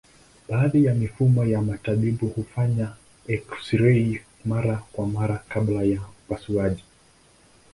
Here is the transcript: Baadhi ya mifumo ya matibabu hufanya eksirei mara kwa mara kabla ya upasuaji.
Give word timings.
Baadhi 0.49 0.85
ya 0.85 0.93
mifumo 0.93 1.45
ya 1.45 1.61
matibabu 1.67 2.27
hufanya 2.27 2.87
eksirei 3.35 4.11
mara 4.49 4.75
kwa 4.93 5.05
mara 5.15 5.37
kabla 5.49 5.81
ya 5.91 6.01
upasuaji. 6.19 6.83